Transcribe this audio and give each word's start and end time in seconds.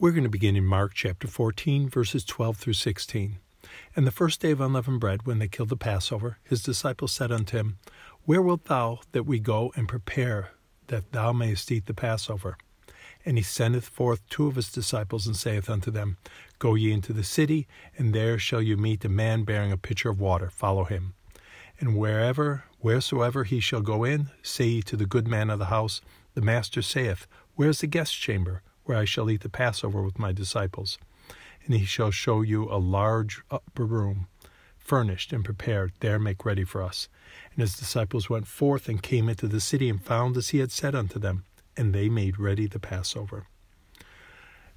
We're 0.00 0.12
going 0.12 0.22
to 0.22 0.28
begin 0.28 0.54
in 0.54 0.64
Mark 0.64 0.92
chapter 0.94 1.26
14, 1.26 1.88
verses 1.88 2.24
12 2.24 2.56
through 2.56 2.74
16. 2.74 3.38
And 3.96 4.06
the 4.06 4.12
first 4.12 4.40
day 4.40 4.52
of 4.52 4.60
unleavened 4.60 5.00
bread, 5.00 5.26
when 5.26 5.40
they 5.40 5.48
killed 5.48 5.70
the 5.70 5.76
Passover, 5.76 6.38
his 6.44 6.62
disciples 6.62 7.10
said 7.10 7.32
unto 7.32 7.56
him, 7.56 7.78
Where 8.24 8.40
wilt 8.40 8.66
thou 8.66 9.00
that 9.10 9.24
we 9.24 9.40
go 9.40 9.72
and 9.74 9.88
prepare 9.88 10.50
that 10.86 11.10
thou 11.10 11.32
mayest 11.32 11.72
eat 11.72 11.86
the 11.86 11.94
Passover? 11.94 12.56
And 13.26 13.38
he 13.38 13.42
sendeth 13.42 13.88
forth 13.88 14.20
two 14.28 14.46
of 14.46 14.54
his 14.54 14.70
disciples, 14.70 15.26
and 15.26 15.36
saith 15.36 15.68
unto 15.68 15.90
them, 15.90 16.16
Go 16.60 16.76
ye 16.76 16.92
into 16.92 17.12
the 17.12 17.24
city, 17.24 17.66
and 17.96 18.14
there 18.14 18.38
shall 18.38 18.62
you 18.62 18.76
meet 18.76 19.04
a 19.04 19.08
man 19.08 19.42
bearing 19.42 19.72
a 19.72 19.76
pitcher 19.76 20.10
of 20.10 20.20
water. 20.20 20.48
Follow 20.48 20.84
him. 20.84 21.14
And 21.80 21.96
wherever, 21.96 22.62
wheresoever 22.78 23.42
he 23.42 23.58
shall 23.58 23.82
go 23.82 24.04
in, 24.04 24.30
say 24.44 24.66
ye 24.66 24.82
to 24.82 24.96
the 24.96 25.06
good 25.06 25.26
man 25.26 25.50
of 25.50 25.58
the 25.58 25.64
house, 25.74 26.00
The 26.34 26.40
master 26.40 26.82
saith, 26.82 27.26
Where 27.56 27.70
is 27.70 27.80
the 27.80 27.88
guest 27.88 28.14
chamber? 28.14 28.62
Where 28.88 28.96
I 28.96 29.04
shall 29.04 29.30
eat 29.30 29.42
the 29.42 29.50
Passover 29.50 30.02
with 30.02 30.18
my 30.18 30.32
disciples. 30.32 30.96
And 31.66 31.74
he 31.74 31.84
shall 31.84 32.10
show 32.10 32.40
you 32.40 32.64
a 32.70 32.80
large 32.80 33.42
upper 33.50 33.84
room, 33.84 34.28
furnished 34.78 35.30
and 35.30 35.44
prepared. 35.44 35.92
There 36.00 36.18
make 36.18 36.46
ready 36.46 36.64
for 36.64 36.82
us. 36.82 37.10
And 37.52 37.60
his 37.60 37.76
disciples 37.76 38.30
went 38.30 38.46
forth 38.46 38.88
and 38.88 39.02
came 39.02 39.28
into 39.28 39.46
the 39.46 39.60
city 39.60 39.90
and 39.90 40.02
found 40.02 40.38
as 40.38 40.48
he 40.48 40.60
had 40.60 40.72
said 40.72 40.94
unto 40.94 41.18
them, 41.18 41.44
and 41.76 41.94
they 41.94 42.08
made 42.08 42.38
ready 42.38 42.66
the 42.66 42.78
Passover. 42.78 43.46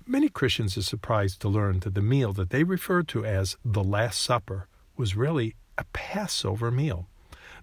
Many 0.06 0.28
Christians 0.28 0.78
are 0.78 0.82
surprised 0.82 1.40
to 1.42 1.48
learn 1.48 1.80
that 1.80 1.96
the 1.96 2.02
meal 2.02 2.34
that 2.34 2.50
they 2.50 2.66
refer 2.66 3.04
to 3.04 3.24
as 3.24 3.56
the 3.64 3.84
Last 3.84 4.20
Supper 4.20 4.68
was 4.98 5.16
really 5.16 5.56
a 5.78 5.86
Passover 5.94 6.70
meal. 6.70 7.08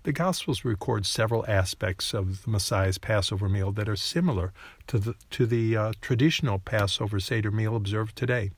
The 0.05 0.12
Gospels 0.12 0.65
record 0.65 1.07
several 1.07 1.45
aspects 1.48 2.15
of 2.15 2.45
the 2.45 2.51
Messiah's 2.51 2.98
Passover 2.98 3.48
meal 3.48 3.73
that 3.73 3.89
are 3.89 3.97
similar 3.97 4.52
to 4.87 4.98
the, 4.98 5.15
to 5.30 5.45
the 5.45 5.77
uh, 5.77 5.93
traditional 6.01 6.61
Passover 6.61 7.19
Seder 7.19 7.51
meal 7.51 7.75
observed 7.75 8.15
today. 8.15 8.53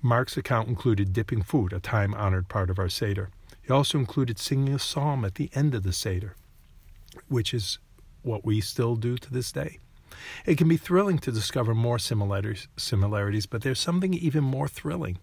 Mark's 0.00 0.36
account 0.36 0.68
included 0.68 1.12
dipping 1.12 1.42
food, 1.42 1.72
a 1.72 1.80
time 1.80 2.14
honored 2.14 2.48
part 2.48 2.70
of 2.70 2.78
our 2.78 2.88
Seder. 2.88 3.30
He 3.60 3.72
also 3.72 3.98
included 3.98 4.38
singing 4.38 4.72
a 4.72 4.78
psalm 4.78 5.24
at 5.24 5.34
the 5.34 5.50
end 5.54 5.74
of 5.74 5.82
the 5.82 5.92
Seder, 5.92 6.36
which 7.28 7.52
is 7.52 7.78
what 8.22 8.44
we 8.44 8.60
still 8.60 8.94
do 8.94 9.18
to 9.18 9.32
this 9.32 9.50
day. 9.50 9.78
It 10.46 10.56
can 10.56 10.68
be 10.68 10.76
thrilling 10.76 11.18
to 11.18 11.32
discover 11.32 11.74
more 11.74 11.98
similarities, 11.98 12.68
similarities, 12.76 13.46
but 13.46 13.62
there's 13.62 13.80
something 13.80 14.14
even 14.14 14.44
more 14.44 14.68
thrilling. 14.68 15.18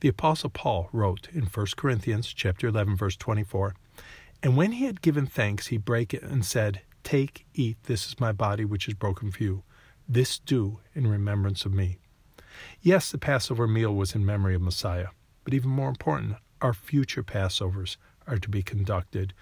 The 0.00 0.08
apostle 0.08 0.50
Paul 0.50 0.88
wrote 0.92 1.28
in 1.32 1.44
1 1.44 1.66
Corinthians 1.76 2.26
chapter 2.32 2.66
11 2.66 2.96
verse 2.96 3.16
24, 3.16 3.74
and 4.42 4.56
when 4.56 4.72
he 4.72 4.84
had 4.84 5.02
given 5.02 5.26
thanks, 5.26 5.68
he 5.68 5.76
brake 5.76 6.12
it 6.12 6.22
and 6.22 6.44
said, 6.44 6.82
Take, 7.04 7.46
eat, 7.54 7.76
this 7.84 8.06
is 8.06 8.20
my 8.20 8.32
body 8.32 8.64
which 8.64 8.88
is 8.88 8.94
broken 8.94 9.30
for 9.30 9.42
you. 9.42 9.62
This 10.08 10.38
do 10.38 10.80
in 10.94 11.06
remembrance 11.06 11.64
of 11.64 11.72
me. 11.72 11.98
Yes, 12.80 13.10
the 13.10 13.18
Passover 13.18 13.66
meal 13.66 13.94
was 13.94 14.14
in 14.14 14.26
memory 14.26 14.54
of 14.54 14.62
Messiah, 14.62 15.08
but 15.44 15.54
even 15.54 15.70
more 15.70 15.88
important, 15.88 16.36
our 16.60 16.74
future 16.74 17.22
Passovers 17.22 17.96
are 18.26 18.38
to 18.38 18.48
be 18.48 18.62
conducted 18.62 19.32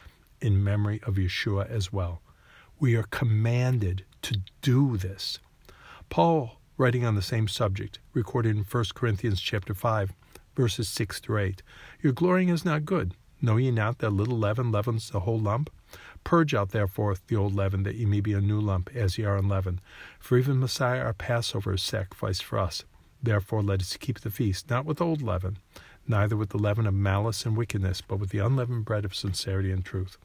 in 0.41 0.65
memory 0.65 1.01
of 1.05 1.15
Yeshua 1.15 1.69
as 1.69 1.93
well. 1.93 2.23
We 2.79 2.95
are 2.97 3.05
commanded 3.05 4.05
to 4.23 4.41
do 4.63 4.97
this. 4.97 5.39
Paul, 6.09 6.61
writing 6.77 7.05
on 7.05 7.15
the 7.15 7.23
same 7.23 7.47
subject, 7.47 7.99
recorded 8.15 8.57
in 8.57 8.65
1 8.65 8.85
Corinthians 8.95 9.41
chapter 9.41 9.75
5, 9.75 10.13
verses 10.57 10.89
6 10.89 11.21
through 11.21 11.39
8, 11.39 11.63
Your 12.03 12.13
glorying 12.13 12.49
is 12.49 12.65
not 12.65 12.85
good. 12.85 13.15
Know 13.43 13.57
ye 13.57 13.71
not 13.71 13.99
that 13.99 14.11
little 14.11 14.39
leaven 14.39 14.71
leavens 14.71 15.11
the 15.11 15.21
whole 15.21 15.39
lump? 15.39 15.71
Purge 16.25 16.55
out 16.55 16.71
therefore 16.71 17.17
the 17.27 17.37
old 17.37 17.55
leaven, 17.55 17.83
that 17.85 17.95
ye 17.95 18.05
may 18.05 18.21
be 18.21 18.35
a 18.35 18.41
new 18.41 18.61
lump, 18.61 18.91
as 18.95 19.17
ye 19.17 19.25
are 19.25 19.37
unleavened. 19.37 19.81
For 20.19 20.37
even 20.37 20.61
Messiah 20.61 21.01
our 21.01 21.15
Passover 21.15 21.75
is 21.75 21.83
sacrificed 21.83 22.45
for 22.45 22.59
us. 22.59 22.85
Therefore 23.23 23.63
let 23.63 23.81
us 23.81 23.97
keep 23.97 24.21
the 24.21 24.31
feast, 24.31 24.69
not 24.69 24.85
with 24.85 25.01
old 25.01 25.23
leaven, 25.23 25.59
neither 26.07 26.37
with 26.37 26.51
the 26.51 26.59
leaven 26.59 26.87
of 26.87 26.95
malice 26.95 27.47
and 27.47 27.57
wickedness, 27.57 28.01
but 28.01 28.19
with 28.19 28.31
the 28.31 28.39
unleavened 28.39 28.85
bread 28.85 29.05
of 29.05 29.15
sincerity 29.15 29.71
and 29.71 29.85
truth. 29.85 30.19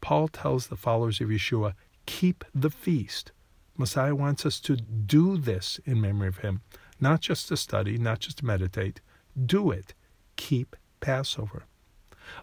Paul 0.00 0.28
tells 0.28 0.66
the 0.66 0.76
followers 0.76 1.20
of 1.20 1.28
Yeshua, 1.28 1.74
keep 2.06 2.44
the 2.54 2.70
feast. 2.70 3.32
Messiah 3.76 4.14
wants 4.14 4.46
us 4.46 4.60
to 4.60 4.76
do 4.76 5.36
this 5.36 5.78
in 5.84 6.00
memory 6.00 6.28
of 6.28 6.38
him, 6.38 6.62
not 7.00 7.20
just 7.20 7.48
to 7.48 7.56
study, 7.56 7.98
not 7.98 8.20
just 8.20 8.38
to 8.38 8.46
meditate. 8.46 9.00
Do 9.44 9.70
it. 9.70 9.92
Keep 10.36 10.76
Passover. 11.00 11.64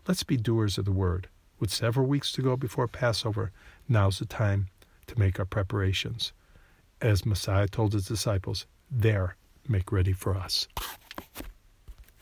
Let's 0.07 0.23
be 0.23 0.37
doers 0.37 0.77
of 0.77 0.85
the 0.85 0.91
word. 0.91 1.27
With 1.59 1.71
several 1.71 2.07
weeks 2.07 2.31
to 2.33 2.41
go 2.41 2.57
before 2.57 2.87
Passover, 2.87 3.51
now's 3.87 4.19
the 4.19 4.25
time 4.25 4.67
to 5.07 5.19
make 5.19 5.39
our 5.39 5.45
preparations. 5.45 6.33
As 7.01 7.25
Messiah 7.25 7.67
told 7.67 7.93
his 7.93 8.07
disciples, 8.07 8.65
there, 8.89 9.35
make 9.67 9.91
ready 9.91 10.13
for 10.13 10.35
us. 10.35 10.67